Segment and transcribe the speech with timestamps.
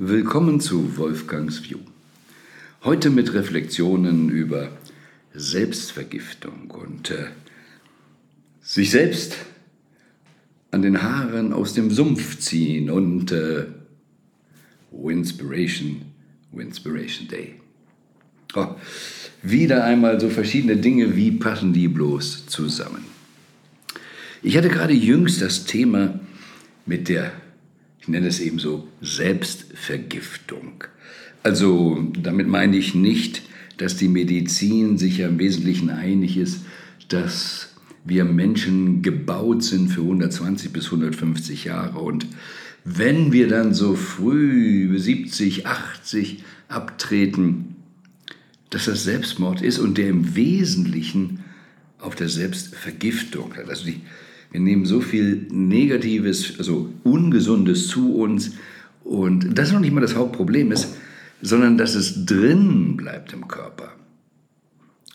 [0.00, 1.80] Willkommen zu Wolfgangs View.
[2.84, 4.68] Heute mit Reflexionen über
[5.34, 7.26] Selbstvergiftung und äh,
[8.60, 9.34] sich selbst
[10.70, 13.66] an den Haaren aus dem Sumpf ziehen und äh,
[14.92, 16.02] Winspiration,
[16.52, 17.54] Winspiration Day.
[18.54, 18.76] Oh,
[19.42, 23.04] wieder einmal so verschiedene Dinge, wie passen die bloß zusammen?
[24.44, 26.20] Ich hatte gerade jüngst das Thema
[26.86, 27.32] mit der
[28.08, 30.82] ich nenne es eben so Selbstvergiftung.
[31.42, 33.42] Also damit meine ich nicht,
[33.76, 36.62] dass die Medizin sich ja im Wesentlichen einig ist,
[37.10, 37.74] dass
[38.06, 41.98] wir Menschen gebaut sind für 120 bis 150 Jahre.
[41.98, 42.26] Und
[42.82, 47.76] wenn wir dann so früh 70, 80 abtreten,
[48.70, 51.44] dass das Selbstmord ist und der im Wesentlichen
[51.98, 53.52] auf der Selbstvergiftung.
[53.68, 54.00] Also die
[54.50, 58.52] wir nehmen so viel Negatives, also Ungesundes zu uns.
[59.04, 60.96] Und das ist noch nicht mal das Hauptproblem ist,
[61.42, 63.92] sondern dass es drin bleibt im Körper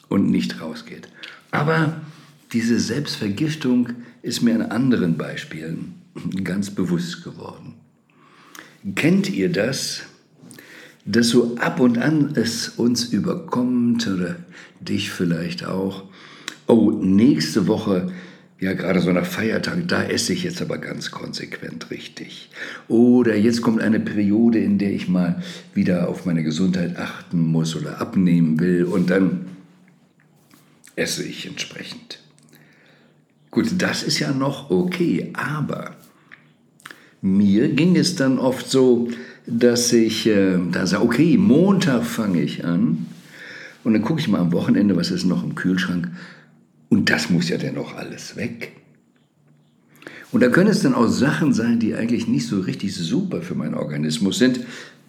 [0.07, 1.09] und nicht rausgeht.
[1.51, 2.01] Aber
[2.53, 3.89] diese Selbstvergiftung
[4.21, 5.95] ist mir an anderen Beispielen
[6.43, 7.73] ganz bewusst geworden.
[8.95, 10.03] Kennt ihr das,
[11.05, 14.37] dass so ab und an es uns überkommt oder
[14.79, 16.03] dich vielleicht auch?
[16.67, 18.11] Oh, nächste Woche
[18.63, 22.49] ja, gerade so nach Feiertagen, da esse ich jetzt aber ganz konsequent richtig.
[22.87, 27.75] Oder jetzt kommt eine Periode, in der ich mal wieder auf meine Gesundheit achten muss
[27.75, 29.47] oder abnehmen will und dann
[30.95, 32.19] esse ich entsprechend.
[33.51, 35.97] Gut, das ist ja noch okay, aber
[37.21, 39.09] mir ging es dann oft so,
[39.45, 43.07] dass ich äh, da sage, okay, Montag fange ich an
[43.83, 46.07] und dann gucke ich mal am Wochenende, was ist noch im Kühlschrank
[46.93, 48.73] und das muss ja dann auch alles weg.
[50.31, 53.55] Und da können es dann auch Sachen sein, die eigentlich nicht so richtig super für
[53.55, 54.59] meinen Organismus sind.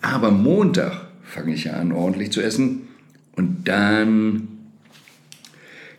[0.00, 2.88] Aber Montag fange ich an, ordentlich zu essen.
[3.36, 4.48] Und dann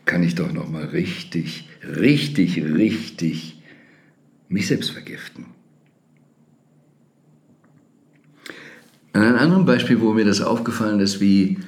[0.06, 3.62] kann ich doch noch mal richtig, richtig, richtig
[4.48, 5.46] mich selbst vergiften.
[9.12, 11.58] An einem anderen Beispiel, wo mir das aufgefallen ist, wie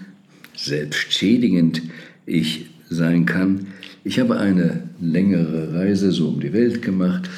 [0.56, 1.82] selbstschädigend
[2.26, 3.68] ich sein kann,
[4.04, 7.28] ich habe eine längere Reise so um die Welt gemacht,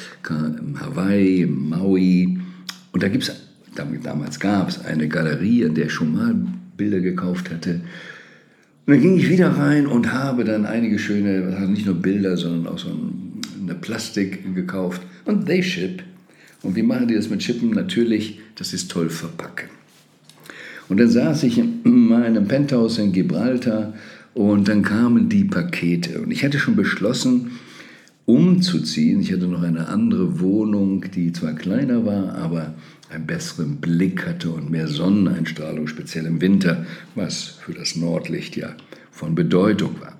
[0.79, 2.39] Hawaii, Maui.
[2.91, 3.35] Und da gibt es,
[3.75, 6.35] damals gab es eine Galerie, an der ich schon mal
[6.77, 7.81] Bilder gekauft hatte.
[8.85, 12.37] Und dann ging ich wieder rein und habe dann einige schöne, also nicht nur Bilder,
[12.37, 12.89] sondern auch so
[13.61, 15.01] eine Plastik gekauft.
[15.25, 16.03] Und they ship.
[16.63, 17.71] Und wie machen die das mit Chippen?
[17.71, 19.69] Natürlich, das ist toll verpacken.
[20.89, 23.93] Und dann saß ich in meinem Penthouse in Gibraltar
[24.33, 26.21] und dann kamen die Pakete.
[26.21, 27.51] Und ich hatte schon beschlossen,
[28.25, 29.21] umzuziehen.
[29.21, 32.75] Ich hatte noch eine andere Wohnung, die zwar kleiner war, aber
[33.09, 38.75] einen besseren Blick hatte und mehr Sonneneinstrahlung, speziell im Winter, was für das Nordlicht ja
[39.11, 40.17] von Bedeutung war.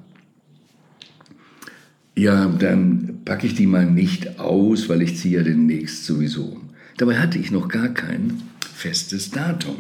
[2.18, 6.70] Ja, dann packe ich die mal nicht aus, weil ich ziehe ja demnächst sowieso um.
[6.98, 8.42] Dabei hatte ich noch gar kein
[8.76, 9.78] festes Datum.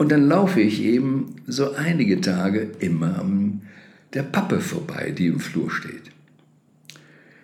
[0.00, 3.60] Und dann laufe ich eben so einige Tage immer an
[4.14, 6.04] der Pappe vorbei, die im Flur steht.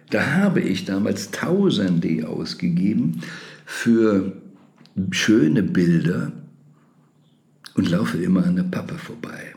[0.08, 3.20] Da habe ich damals Tausende ausgegeben
[3.66, 4.32] für
[5.10, 6.32] schöne Bilder
[7.74, 9.54] und laufe immer an der Pappe vorbei.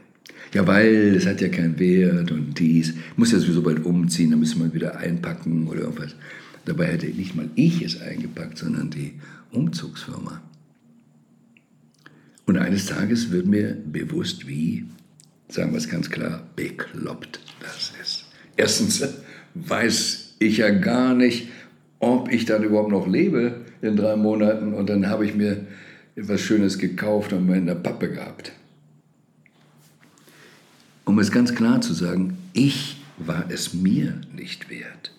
[0.53, 2.89] Ja, weil es hat ja keinen Wert und dies.
[2.89, 6.15] Ich muss ja sowieso bald umziehen, dann müssen wir wieder einpacken oder irgendwas.
[6.65, 9.13] Dabei hätte nicht mal ich es eingepackt, sondern die
[9.51, 10.41] Umzugsfirma.
[12.49, 14.83] Und eines Tages wird mir bewusst, wie,
[15.49, 18.25] sagen wir es ganz klar, bekloppt das ist.
[18.57, 19.07] Erstens
[19.53, 21.49] weiß ich ja gar nicht,
[21.99, 24.73] ob ich dann überhaupt noch lebe in drei Monaten.
[24.73, 25.67] Und dann habe ich mir
[26.15, 28.51] etwas Schönes gekauft und mir in der Pappe gehabt.
[31.05, 35.13] Um es ganz klar zu sagen, ich war es mir nicht wert.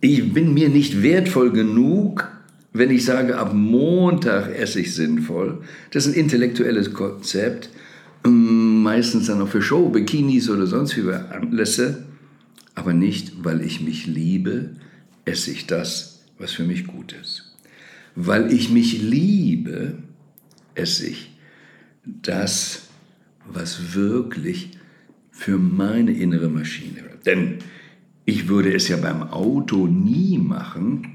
[0.00, 2.30] Ich bin mir nicht wertvoll genug,
[2.74, 5.62] wenn ich sage, ab Montag esse ich sinnvoll,
[5.92, 7.70] das ist ein intellektuelles Konzept,
[8.26, 12.04] ähm, meistens dann auch für Show, Bikinis oder sonst wie Anlässe,
[12.74, 14.70] aber nicht, weil ich mich liebe,
[15.24, 17.54] esse ich das, was für mich gut ist.
[18.16, 19.98] Weil ich mich liebe,
[20.74, 21.30] esse ich
[22.04, 22.88] das,
[23.46, 24.70] was wirklich
[25.30, 27.04] für meine innere Maschine.
[27.24, 27.58] Denn
[28.24, 31.13] ich würde es ja beim Auto nie machen,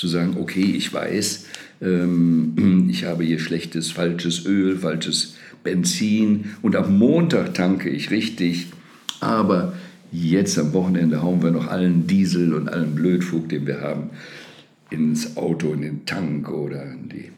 [0.00, 1.46] zu sagen, okay, ich weiß,
[1.82, 8.68] ähm, ich habe hier schlechtes, falsches Öl, falsches Benzin und am Montag tanke ich richtig,
[9.20, 9.74] aber
[10.10, 14.08] jetzt am Wochenende hauen wir noch allen Diesel und allen Blödfug, den wir haben,
[14.88, 17.30] ins Auto, in den Tank oder in die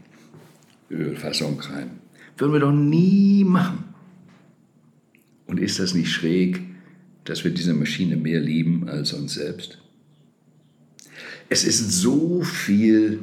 [0.95, 1.91] Ölfassung rein.
[2.39, 3.85] Würden wir doch nie machen.
[5.47, 6.61] Und ist das nicht schräg,
[7.25, 9.83] dass wir diese Maschine mehr lieben als uns selbst?
[11.53, 13.19] Es ist so viel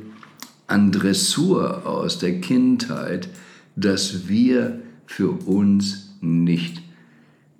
[0.67, 3.27] an Dressur aus der Kindheit,
[3.75, 6.83] dass wir für uns nicht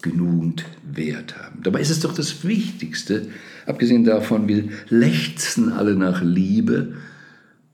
[0.04, 1.64] genügend Wert haben.
[1.64, 3.30] Dabei ist es doch das Wichtigste,
[3.66, 6.94] abgesehen davon, wir lechzen alle nach Liebe,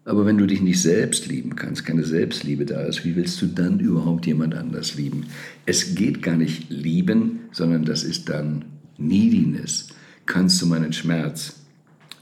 [0.05, 3.47] aber wenn du dich nicht selbst lieben kannst, keine Selbstliebe da ist, wie willst du
[3.47, 5.25] dann überhaupt jemand anders lieben?
[5.65, 8.63] Es geht gar nicht lieben, sondern das ist dann
[8.97, 9.89] Neediness.
[10.25, 11.57] Kannst du meinen Schmerz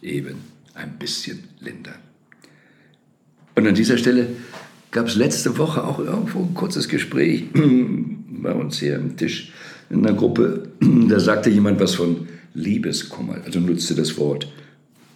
[0.01, 1.99] eben ein bisschen lindern?
[3.55, 4.27] Und an dieser Stelle
[4.91, 9.51] gab es letzte Woche auch irgendwo ein kurzes Gespräch bei uns hier am Tisch
[9.89, 10.69] in einer Gruppe.
[11.09, 14.51] Da sagte jemand was von Liebeskummer, also nutzte das Wort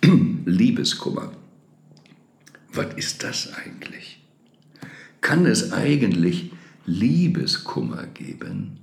[0.46, 1.32] Liebeskummer.
[2.74, 4.22] Was ist das eigentlich?
[5.22, 6.52] Kann es eigentlich
[6.86, 8.78] Liebeskummer geben?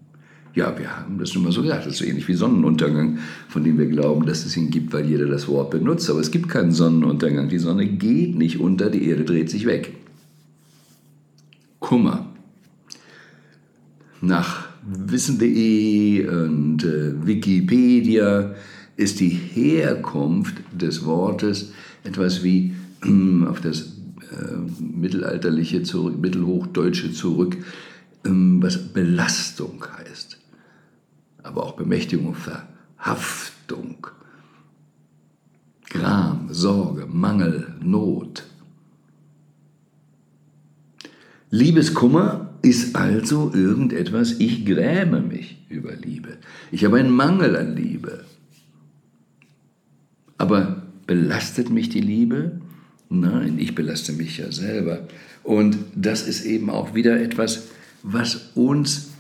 [0.55, 1.85] Ja, wir haben das nun mal so gesagt.
[1.85, 3.19] Das ist so ähnlich wie Sonnenuntergang,
[3.49, 6.09] von dem wir glauben, dass es ihn gibt, weil jeder das Wort benutzt.
[6.09, 7.49] Aber es gibt keinen Sonnenuntergang.
[7.49, 9.95] Die Sonne geht nicht unter, die Erde dreht sich weg.
[11.81, 12.27] Kummer.
[14.21, 18.55] Nach wissen.de und äh, Wikipedia
[18.97, 21.73] ist die Herkunft des Wortes
[22.05, 22.75] etwas wie
[23.05, 23.97] äh, auf das
[24.31, 27.57] äh, mittelalterliche, zurück, mittelhochdeutsche zurück,
[28.25, 30.44] äh, was Belastung heißt
[31.45, 34.09] aber auch Bemächtigung, Verhaftung,
[35.89, 38.45] Gram, Sorge, Mangel, Not.
[41.51, 46.39] Liebeskummer ist also irgendetwas, ich gräme mich über Liebe.
[46.73, 48.25] Ich habe einen Mangel an Liebe.
[50.39, 52.61] Aber belastet mich die Liebe?
[53.09, 55.07] Nein, ich belaste mich ja selber.
[55.45, 57.69] Und das ist eben auch wieder etwas,
[58.03, 59.14] was uns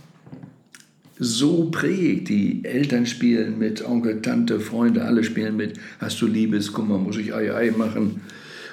[1.19, 2.28] so prägt.
[2.28, 5.78] Die Eltern spielen mit, Onkel, Tante, Freunde, alle spielen mit.
[5.99, 8.20] Hast du Liebeskummer, muss ich Ei Ei machen.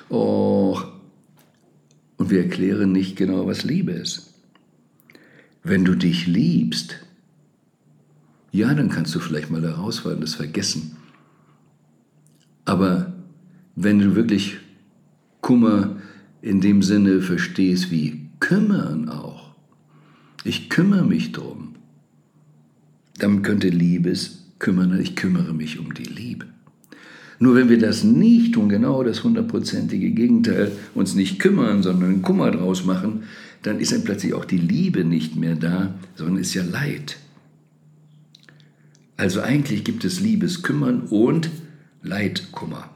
[0.10, 0.80] Oh.
[2.18, 4.34] Und wir erklären nicht genau, was Liebe ist.
[5.64, 6.98] Wenn du dich liebst,
[8.52, 10.98] ja, dann kannst du vielleicht mal herausfallen, das vergessen.
[12.66, 13.14] Aber
[13.76, 14.58] wenn du wirklich
[15.40, 15.98] Kummer
[16.42, 19.52] in dem Sinne verstehst wie kümmern auch,
[20.44, 21.76] ich kümmere mich drum,
[23.22, 26.48] dann könnte Liebes kümmern, ich kümmere mich um die Liebe.
[27.40, 32.52] Nur wenn wir das nicht tun, genau das hundertprozentige Gegenteil, uns nicht kümmern, sondern Kummer
[32.52, 33.24] draus machen,
[33.64, 37.18] dann ist dann plötzlich auch die Liebe nicht mehr da, sondern ist ja Leid.
[39.18, 41.50] Also eigentlich gibt es Liebeskümmern und
[42.02, 42.90] Leidkummer.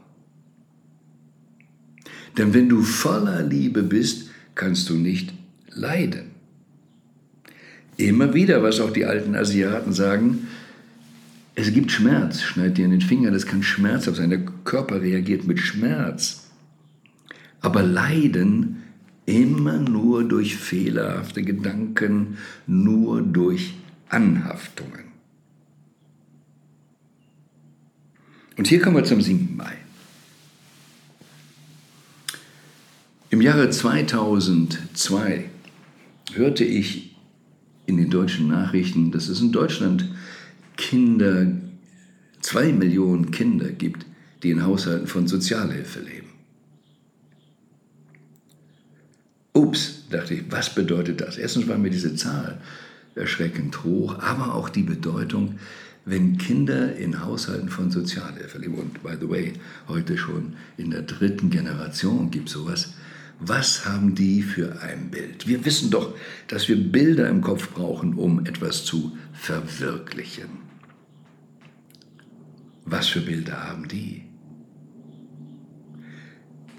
[2.36, 5.32] Denn wenn du voller Liebe bist, kannst du nicht
[5.70, 6.35] leiden.
[7.96, 10.48] Immer wieder, was auch die alten Asiaten sagen,
[11.54, 15.46] es gibt Schmerz, schneid dir in den Finger, das kann schmerzhaft sein, der Körper reagiert
[15.46, 16.50] mit Schmerz.
[17.62, 18.82] Aber Leiden
[19.24, 23.74] immer nur durch fehlerhafte Gedanken, nur durch
[24.10, 25.06] Anhaftungen.
[28.58, 29.56] Und hier kommen wir zum 7.
[29.56, 29.72] Mai.
[33.30, 35.50] Im Jahre 2002
[36.34, 37.15] hörte ich
[37.86, 40.04] in den deutschen Nachrichten, dass es in Deutschland
[40.76, 41.46] Kinder,
[42.40, 44.04] zwei Millionen Kinder gibt,
[44.42, 46.26] die in Haushalten von Sozialhilfe leben.
[49.54, 51.38] Ups, dachte ich, was bedeutet das?
[51.38, 52.60] Erstens war mir diese Zahl
[53.14, 55.58] erschreckend hoch, aber auch die Bedeutung,
[56.04, 59.54] wenn Kinder in Haushalten von Sozialhilfe leben, und by the way,
[59.88, 62.94] heute schon in der dritten Generation gibt es sowas,
[63.38, 65.46] was haben die für ein Bild?
[65.46, 66.14] Wir wissen doch,
[66.48, 70.66] dass wir Bilder im Kopf brauchen, um etwas zu verwirklichen.
[72.86, 74.22] Was für Bilder haben die?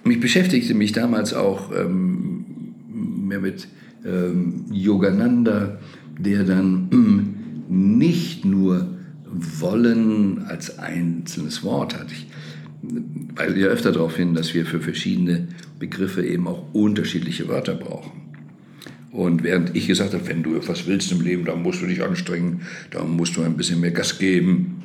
[0.10, 2.46] Ich beschäftigte mich damals auch ähm,
[2.88, 3.68] mehr mit
[4.06, 5.80] ähm, Yogananda,
[6.18, 7.36] der dann ähm,
[7.98, 8.98] nicht nur
[9.30, 12.12] wollen als einzelnes Wort hat.
[12.12, 12.28] Ich
[13.36, 15.50] weise ja öfter darauf hin, dass wir für verschiedene
[15.80, 18.28] Begriffe eben auch unterschiedliche Wörter brauchen.
[19.12, 22.04] Und während ich gesagt habe, wenn du etwas willst im Leben, dann musst du dich
[22.04, 24.84] anstrengen, dann musst du ein bisschen mehr Gas geben.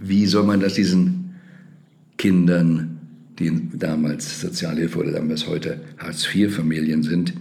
[0.00, 1.36] Wie soll man das diesen
[2.18, 2.98] Kindern,
[3.38, 7.32] die damals Sozialhilfe oder damals heute Hartz-IV-Familien sind,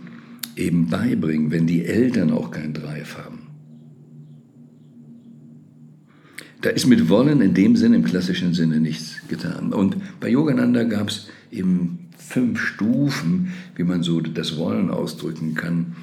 [0.56, 3.40] eben beibringen, wenn die Eltern auch keinen Drive haben?
[6.62, 9.74] Da ist mit Wollen in dem Sinne, im klassischen Sinne, nichts getan.
[9.74, 15.96] Und bei Yogananda gab es eben fünf Stufen, wie man so das Wollen ausdrücken kann,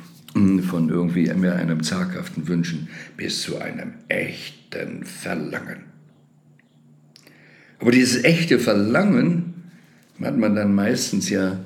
[0.68, 5.84] von irgendwie mehr einem zaghaften Wünschen bis zu einem echten Verlangen.
[7.78, 9.54] Aber dieses echte Verlangen
[10.20, 11.60] hat man dann meistens ja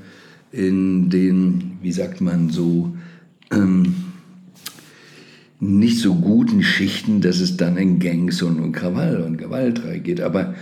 [0.53, 2.95] in den, wie sagt man so,
[3.51, 3.95] ähm,
[5.59, 10.21] nicht so guten Schichten, dass es dann in Gangs und Krawall und Gewalt reingeht.
[10.21, 10.55] Aber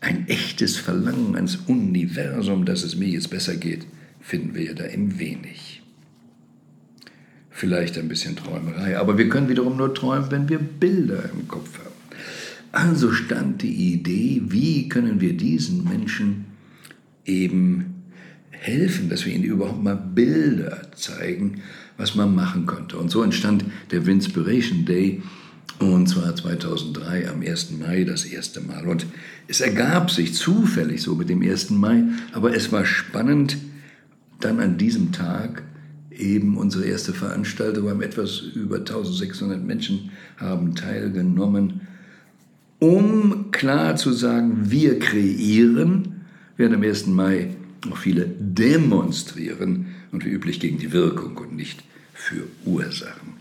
[0.00, 3.86] ein echtes Verlangen ans Universum, dass es mir jetzt besser geht,
[4.20, 5.82] finden wir ja da im wenig.
[7.50, 11.78] Vielleicht ein bisschen Träumerei, aber wir können wiederum nur träumen, wenn wir Bilder im Kopf
[11.78, 11.88] haben.
[12.70, 16.44] Also stand die Idee, wie können wir diesen Menschen
[17.24, 18.04] eben
[18.50, 21.62] helfen, dass wir ihnen überhaupt mal Bilder zeigen,
[21.96, 22.98] was man machen könnte.
[22.98, 25.22] Und so entstand der Winspiration Day,
[25.78, 27.72] und zwar 2003 am 1.
[27.78, 28.86] Mai das erste Mal.
[28.86, 29.06] Und
[29.46, 31.70] es ergab sich zufällig so mit dem 1.
[31.70, 33.58] Mai, aber es war spannend,
[34.40, 35.62] dann an diesem Tag
[36.10, 41.82] eben unsere erste Veranstaltung, wir haben etwas über 1600 Menschen haben teilgenommen,
[42.80, 46.24] um klar zu sagen, wir kreieren,
[46.56, 47.06] während am 1.
[47.06, 47.50] Mai
[47.90, 51.82] auch viele demonstrieren und wie üblich gegen die Wirkung und nicht
[52.14, 53.37] für Ursachen.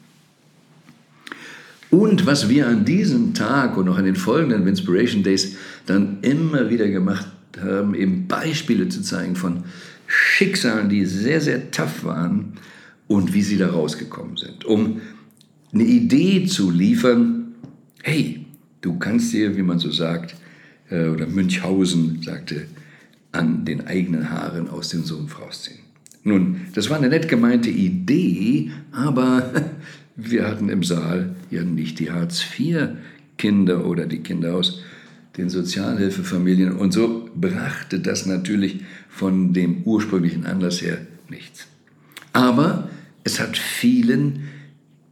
[1.90, 6.70] Und was wir an diesem Tag und auch an den folgenden Inspiration Days dann immer
[6.70, 7.28] wieder gemacht
[7.62, 9.64] haben, eben Beispiele zu zeigen von
[10.06, 12.54] Schicksalen, die sehr, sehr tough waren
[13.08, 15.02] und wie sie da rausgekommen sind, um
[15.74, 17.56] eine Idee zu liefern,
[18.04, 18.46] hey,
[18.82, 20.36] du kannst dir, wie man so sagt,
[20.90, 22.68] äh, oder Münchhausen sagte,
[23.32, 25.87] an den eigenen Haaren aus dem Sumpf rausziehen.
[26.28, 29.50] Nun, das war eine nett gemeinte Idee, aber
[30.18, 34.82] wir hatten im Saal ja nicht die Hartz-IV-Kinder oder die Kinder aus
[35.38, 36.74] den Sozialhilfefamilien.
[36.74, 40.98] Und so brachte das natürlich von dem ursprünglichen Anlass her
[41.30, 41.68] nichts.
[42.34, 42.90] Aber
[43.24, 44.50] es hat vielen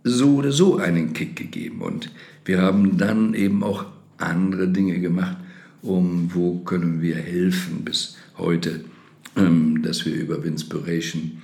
[0.03, 1.79] so oder so einen Kick gegeben.
[1.79, 2.11] Und
[2.43, 3.85] wir haben dann eben auch
[4.17, 5.37] andere Dinge gemacht,
[5.81, 8.81] um wo können wir helfen bis heute,
[9.35, 11.43] dass wir über Winspiration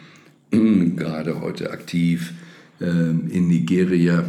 [0.51, 2.33] ähm, gerade heute aktiv
[2.79, 4.23] ähm, in Nigeria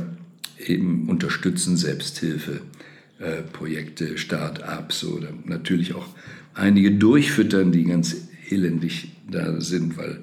[0.58, 6.08] eben unterstützen, Selbsthilfeprojekte, äh, Start-ups oder natürlich auch
[6.54, 10.20] einige durchfüttern, die ganz elendig da sind, weil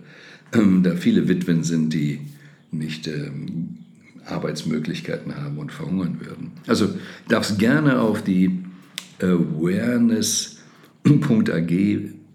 [0.53, 2.19] ähm, da viele Witwen sind, die
[2.71, 3.79] nicht ähm,
[4.25, 6.51] Arbeitsmöglichkeiten haben und verhungern würden.
[6.67, 6.89] Also
[7.27, 8.59] darfst gerne auf die
[9.19, 10.59] awareness.ag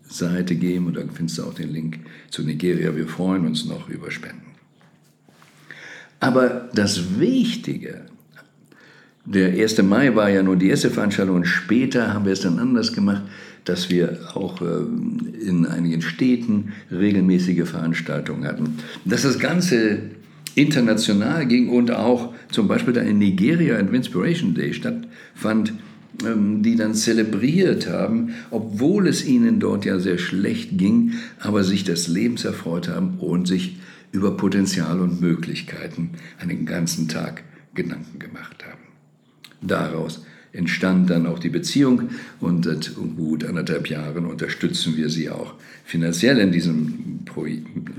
[0.08, 2.94] Seite gehen und dann findest du auch den Link zu Nigeria.
[2.94, 4.42] Wir freuen uns noch über Spenden.
[6.20, 8.02] Aber das Wichtige,
[9.24, 9.82] der 1.
[9.82, 13.22] Mai war ja nur die erste Veranstaltung und später haben wir es dann anders gemacht,
[13.64, 18.78] dass wir auch ähm, in einigen Städten regelmäßige Veranstaltungen hatten.
[19.04, 20.10] Dass das Ganze
[20.54, 25.72] international ging und auch zum Beispiel da in Nigeria ein Inspiration Day stattfand,
[26.22, 32.08] die dann zelebriert haben, obwohl es ihnen dort ja sehr schlecht ging, aber sich des
[32.08, 33.76] Lebens erfreut haben und sich
[34.12, 37.42] über Potenzial und Möglichkeiten einen ganzen Tag
[37.74, 38.82] Gedanken gemacht haben.
[39.60, 45.54] Daraus entstand dann auch die Beziehung und seit gut anderthalb Jahren unterstützen wir sie auch
[45.84, 47.46] finanziell in diesen Pro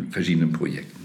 [0.10, 1.05] verschiedenen Projekten.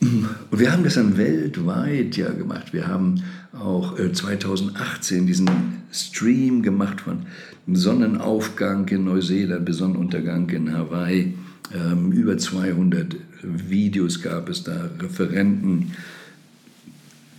[0.00, 2.72] Und wir haben das dann weltweit ja gemacht.
[2.72, 5.50] Wir haben auch 2018 äh, diesen
[5.90, 7.26] Stream gemacht von
[7.66, 11.34] Sonnenaufgang in Neuseeland bis Sonnenuntergang in Hawaii.
[11.74, 15.92] Ähm, über 200 Videos gab es da, Referenten.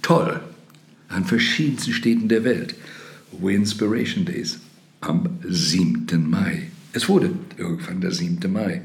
[0.02, 0.40] Toll,
[1.08, 2.76] an verschiedensten Städten der Welt.
[3.40, 4.60] We Inspiration Days
[5.02, 6.08] am 7.
[6.30, 6.70] Mai.
[6.94, 8.52] Es wurde irgendwann der 7.
[8.52, 8.82] Mai.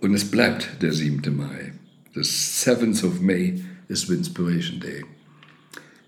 [0.00, 1.34] Und es bleibt der 7.
[1.36, 1.72] Mai.
[2.14, 5.04] The 7th of May ist Inspiration Day.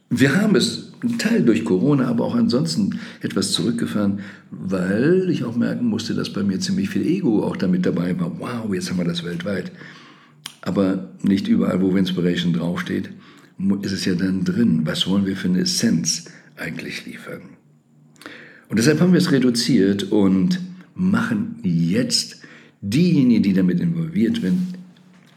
[0.09, 4.21] Wir haben es ein Teil durch Corona, aber auch ansonsten etwas zurückgefahren,
[4.53, 8.39] weil ich auch merken musste, dass bei mir ziemlich viel Ego auch damit dabei war.
[8.39, 9.73] Wow, jetzt haben wir das weltweit.
[10.63, 13.11] Aber nicht überall, wo Inspiration draufsteht,
[13.83, 14.83] ist es ja dann drin.
[14.85, 17.41] Was wollen wir für eine Essenz eigentlich liefern?
[18.69, 20.61] Und deshalb haben wir es reduziert und
[20.95, 22.43] machen jetzt
[22.81, 24.76] diejenigen, die damit involviert sind,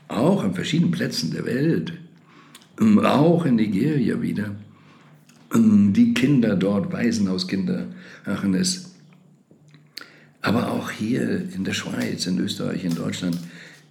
[0.09, 1.93] auch an verschiedenen Plätzen der Welt,
[2.81, 4.55] ähm, auch in Nigeria wieder,
[5.53, 7.85] ähm, die Kinder dort, Waisenhauskinder
[8.25, 8.91] machen es.
[10.41, 13.37] Aber auch hier in der Schweiz, in Österreich, in Deutschland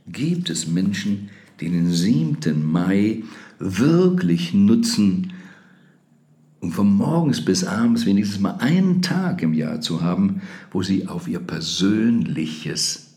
[0.07, 2.65] gibt es Menschen, die den 7.
[2.65, 3.23] Mai
[3.59, 5.33] wirklich nutzen,
[6.61, 10.41] um von morgens bis abends wenigstens mal einen Tag im Jahr zu haben,
[10.73, 13.15] wo sie auf ihr persönliches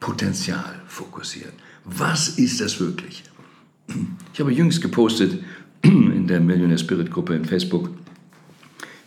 [0.00, 1.52] Potenzial fokussieren.
[1.84, 3.24] Was ist das wirklich?
[4.32, 5.42] Ich habe jüngst gepostet
[5.82, 7.90] in der Millionaire Spirit Gruppe in Facebook,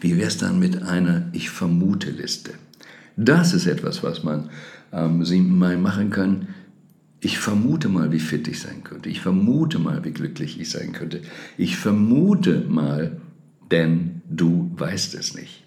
[0.02, 2.52] wie wäre es dann mit einer Ich vermute Liste?
[3.16, 4.50] Das ist etwas, was man
[4.92, 5.58] am 7.
[5.58, 6.50] Mai machen kann.
[7.20, 9.08] Ich vermute mal, wie fit ich sein könnte.
[9.08, 11.22] Ich vermute mal, wie glücklich ich sein könnte.
[11.58, 13.22] Ich vermute mal,
[13.72, 15.63] denn du weißt es nicht.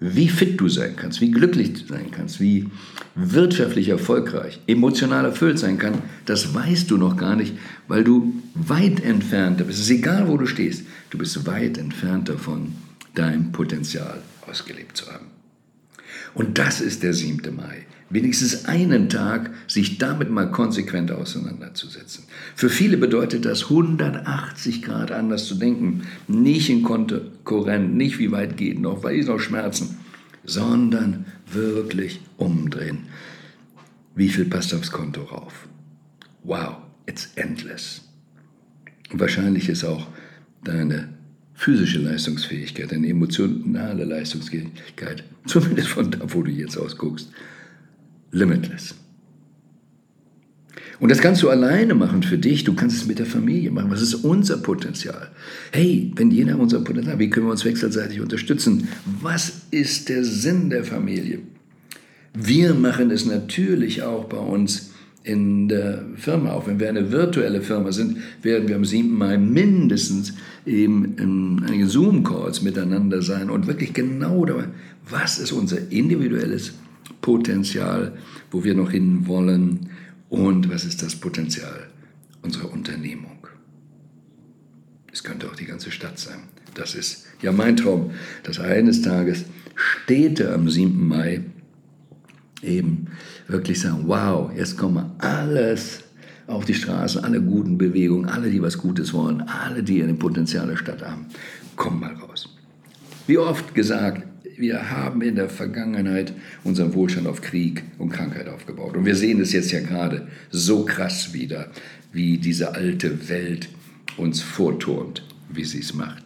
[0.00, 2.68] Wie fit du sein kannst, wie glücklich du sein kannst, wie
[3.16, 7.54] wirtschaftlich erfolgreich, emotional erfüllt sein kann, das weißt du noch gar nicht,
[7.88, 9.70] weil du weit entfernt bist.
[9.70, 12.74] Es ist egal, wo du stehst, du bist weit entfernt davon,
[13.14, 15.26] dein Potenzial ausgelebt zu haben.
[16.34, 17.54] Und das ist der 7.
[17.56, 22.24] Mai wenigstens einen Tag sich damit mal konsequent auseinanderzusetzen.
[22.54, 28.56] Für viele bedeutet das 180 Grad anders zu denken, nicht in Konkurrent, nicht wie weit
[28.56, 29.98] geht noch, weil ich noch Schmerzen,
[30.44, 33.06] sondern wirklich umdrehen.
[34.14, 35.68] Wie viel passt aufs Konto rauf?
[36.42, 38.02] Wow, it's endless.
[39.12, 40.06] wahrscheinlich ist auch
[40.64, 41.08] deine
[41.54, 47.30] physische Leistungsfähigkeit, deine emotionale Leistungsfähigkeit, zumindest von da, wo du jetzt ausguckst,
[48.30, 48.94] limitless.
[51.00, 53.90] Und das kannst du alleine machen für dich, du kannst es mit der Familie machen.
[53.90, 55.30] Was ist unser Potenzial?
[55.70, 58.88] Hey, wenn jeder unser Potenzial, wie können wir uns wechselseitig unterstützen?
[59.20, 61.38] Was ist der Sinn der Familie?
[62.34, 64.90] Wir machen es natürlich auch bei uns
[65.22, 66.52] in der Firma.
[66.52, 69.10] Auch wenn wir eine virtuelle Firma sind, werden wir am 7.
[69.10, 70.34] Mai mindestens
[70.66, 74.64] eben in einigen Zoom-Calls miteinander sein und wirklich genau dabei,
[75.08, 76.72] was ist unser individuelles
[77.20, 78.16] Potenzial,
[78.50, 79.90] wo wir noch hin wollen
[80.28, 81.88] und was ist das Potenzial
[82.42, 83.46] unserer Unternehmung.
[85.12, 86.40] Es könnte auch die ganze Stadt sein.
[86.74, 88.12] Das ist ja mein Traum,
[88.44, 91.06] dass eines Tages Städte am 7.
[91.06, 91.42] Mai
[92.62, 93.06] eben
[93.46, 96.04] wirklich sagen, wow, jetzt kommen alles
[96.46, 100.66] auf die Straße, alle guten Bewegungen, alle, die was Gutes wollen, alle, die ein Potenzial
[100.66, 101.26] der Stadt haben,
[101.76, 102.48] kommen mal raus.
[103.26, 104.26] Wie oft gesagt,
[104.58, 106.32] wir haben in der Vergangenheit
[106.64, 108.96] unseren Wohlstand auf Krieg und Krankheit aufgebaut.
[108.96, 111.70] Und wir sehen es jetzt ja gerade so krass wieder,
[112.12, 113.68] wie diese alte Welt
[114.16, 116.24] uns vorturnt, wie sie es macht.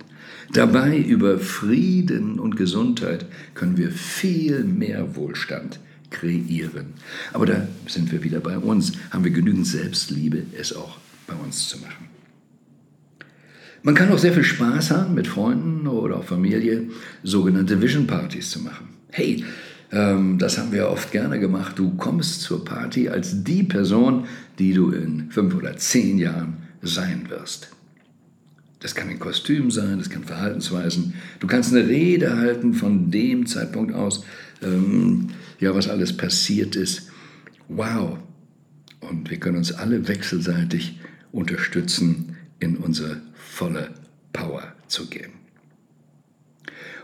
[0.52, 6.94] Dabei über Frieden und Gesundheit können wir viel mehr Wohlstand kreieren.
[7.32, 8.92] Aber da sind wir wieder bei uns.
[9.10, 12.11] Haben wir genügend Selbstliebe, es auch bei uns zu machen.
[13.84, 16.88] Man kann auch sehr viel Spaß haben, mit Freunden oder auch Familie
[17.24, 18.90] sogenannte Vision Partys zu machen.
[19.10, 19.44] Hey,
[19.90, 21.78] ähm, das haben wir oft gerne gemacht.
[21.78, 24.26] Du kommst zur Party als die Person,
[24.58, 27.70] die du in fünf oder zehn Jahren sein wirst.
[28.78, 31.14] Das kann ein Kostüm sein, das kann Verhaltensweisen.
[31.40, 34.24] Du kannst eine Rede halten von dem Zeitpunkt aus,
[34.62, 35.28] ähm,
[35.60, 37.10] ja, was alles passiert ist.
[37.68, 38.18] Wow.
[39.00, 41.00] Und wir können uns alle wechselseitig
[41.32, 43.16] unterstützen in unserer
[43.52, 43.90] volle
[44.32, 45.32] Power zu gehen.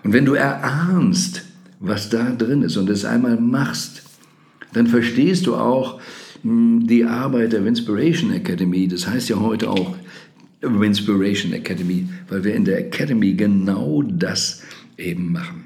[0.02, 1.44] Und wenn du erahnst,
[1.78, 4.02] was da drin ist und es einmal machst,
[4.72, 6.00] dann verstehst du auch
[6.42, 8.88] hm, die Arbeit der Inspiration Academy.
[8.88, 9.96] Das heißt ja heute auch
[10.62, 14.62] Inspiration Academy, weil wir in der Academy genau das
[14.96, 15.64] eben machen.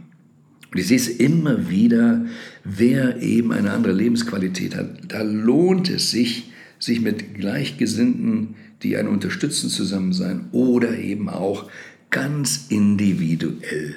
[0.72, 2.26] Und ich sehe es immer wieder,
[2.64, 4.88] wer eben eine andere Lebensqualität hat.
[5.08, 11.70] Da lohnt es sich, sich mit Gleichgesinnten die einen unterstützen, zusammen sein oder eben auch
[12.10, 13.96] ganz individuell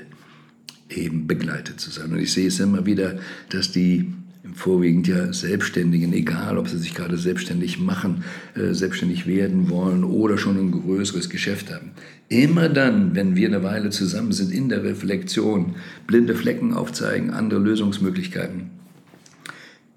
[0.90, 2.12] eben begleitet zu sein.
[2.12, 3.18] Und ich sehe es immer wieder,
[3.50, 4.14] dass die
[4.54, 8.24] vorwiegend ja Selbstständigen, egal ob sie sich gerade selbstständig machen,
[8.56, 11.92] äh, selbstständig werden wollen oder schon ein größeres Geschäft haben.
[12.30, 15.76] Immer dann, wenn wir eine Weile zusammen sind in der Reflexion,
[16.08, 18.70] blinde Flecken aufzeigen, andere Lösungsmöglichkeiten,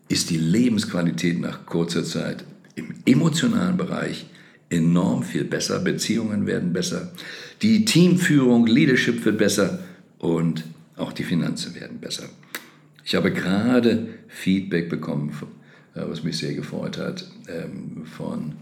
[0.09, 4.27] ist die Lebensqualität nach kurzer Zeit im emotionalen Bereich
[4.71, 7.13] enorm viel besser, Beziehungen werden besser,
[7.63, 9.81] die Teamführung, Leadership wird besser
[10.19, 10.65] und
[10.97, 12.25] auch die Finanzen werden besser.
[13.05, 15.33] Ich habe gerade Feedback bekommen,
[15.95, 18.53] äh, was mich sehr gefreut hat, ähm, von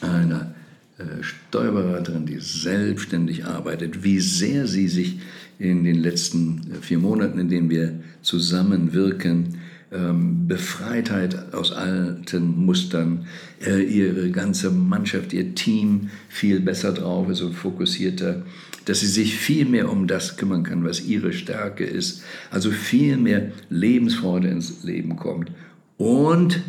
[0.00, 0.54] einer
[0.98, 5.20] äh, Steuerberaterin, die selbstständig arbeitet, wie sehr sie sich
[5.58, 9.58] in den letzten äh, vier Monaten, in denen wir zusammenwirken,
[9.92, 13.26] ähm, Befreitheit aus alten Mustern,
[13.64, 18.42] äh, ihre ganze Mannschaft, ihr Team viel besser drauf ist und fokussierter,
[18.84, 23.16] dass sie sich viel mehr um das kümmern kann, was ihre Stärke ist, also viel
[23.16, 25.50] mehr Lebensfreude ins Leben kommt.
[25.98, 26.62] Und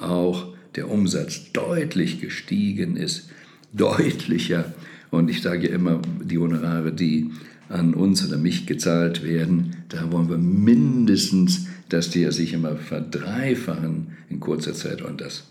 [0.00, 3.28] auch der Umsatz deutlich gestiegen ist,
[3.72, 4.72] deutlicher.
[5.14, 7.30] Und ich sage immer, die Honorare, die
[7.68, 14.08] an uns oder mich gezahlt werden, da wollen wir mindestens, dass die sich immer verdreifachen
[14.28, 15.02] in kurzer Zeit.
[15.02, 15.44] Und das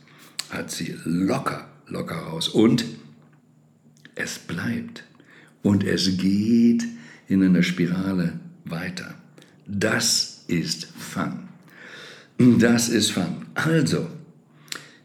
[0.50, 2.50] hat sie locker, locker raus.
[2.50, 2.86] Und
[4.16, 5.06] es bleibt.
[5.62, 6.84] Und es geht
[7.30, 8.34] in einer Spirale
[8.66, 9.16] weiter.
[9.66, 11.40] Das ist Fun.
[12.60, 13.46] Das ist Fun.
[13.56, 14.08] Also,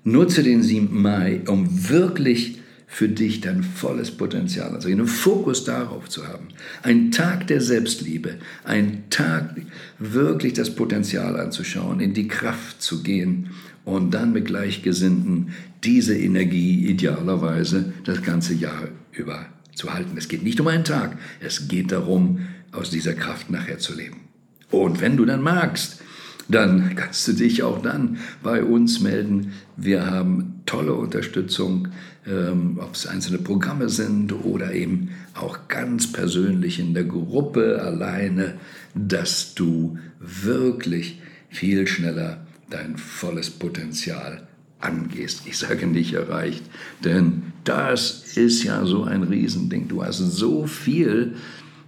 [0.02, 1.00] nutze den 7.
[1.00, 2.57] Mai, um wirklich
[2.90, 6.48] für dich dein volles Potenzial, also einen Fokus darauf zu haben.
[6.82, 9.54] Ein Tag der Selbstliebe, ein Tag
[9.98, 13.50] wirklich das Potenzial anzuschauen, in die Kraft zu gehen
[13.84, 15.50] und dann mit Gleichgesinnten
[15.84, 20.16] diese Energie idealerweise das ganze Jahr über zu halten.
[20.16, 22.40] Es geht nicht um einen Tag, es geht darum,
[22.72, 24.22] aus dieser Kraft nachher zu leben.
[24.70, 26.02] Und wenn du dann magst,
[26.48, 29.52] dann kannst du dich auch dann bei uns melden.
[29.76, 31.88] Wir haben tolle Unterstützung,
[32.26, 38.54] ähm, ob es einzelne Programme sind oder eben auch ganz persönlich in der Gruppe alleine,
[38.94, 44.46] dass du wirklich viel schneller dein volles Potenzial
[44.80, 45.42] angehst.
[45.46, 46.64] Ich sage nicht erreicht,
[47.04, 49.88] denn das ist ja so ein Riesending.
[49.88, 51.34] Du hast so viel,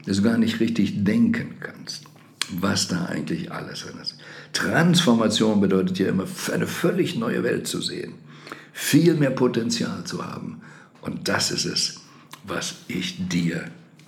[0.06, 2.04] dass du gar nicht richtig denken kannst,
[2.52, 4.16] was da eigentlich alles drin ist.
[4.52, 8.14] Transformation bedeutet ja immer, eine völlig neue Welt zu sehen,
[8.72, 10.60] viel mehr Potenzial zu haben.
[11.02, 12.00] Und das ist es,
[12.44, 13.64] was ich dir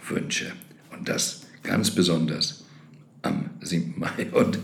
[0.09, 0.53] wünsche.
[0.91, 2.65] Und das ganz besonders
[3.23, 3.95] am 7.
[3.97, 4.27] Mai.
[4.33, 4.59] Und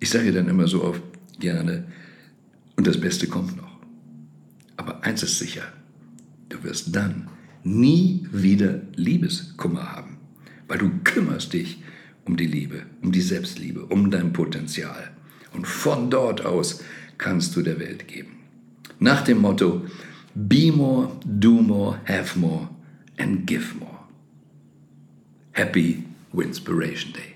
[0.00, 1.02] ich sage dann immer so oft
[1.38, 1.84] gerne,
[2.76, 3.78] und das Beste kommt noch.
[4.76, 5.62] Aber eins ist sicher,
[6.50, 7.28] du wirst dann
[7.64, 10.18] nie wieder Liebeskummer haben,
[10.68, 11.82] weil du kümmerst dich
[12.26, 15.10] um die Liebe, um die Selbstliebe, um dein Potenzial.
[15.52, 16.82] Und von dort aus
[17.18, 18.36] kannst du der Welt geben.
[18.98, 19.82] Nach dem Motto,
[20.34, 22.68] be more, do more, have more
[23.18, 24.00] and give more.
[25.52, 27.35] Happy Winspiration Day.